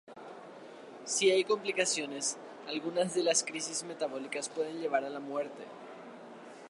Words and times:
Si 1.05 1.29
hay 1.29 1.43
complicaciones, 1.43 2.35
alguna 2.67 3.03
de 3.05 3.21
las 3.21 3.43
crisis 3.43 3.83
metabólicas 3.83 4.49
puede 4.49 4.73
llevar 4.73 5.05
a 5.05 5.11
la 5.11 5.19
muerte. 5.19 5.63